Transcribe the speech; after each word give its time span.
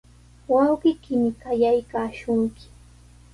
Wawqiykimi 0.53 1.29
qayaykaashunki. 1.43 2.67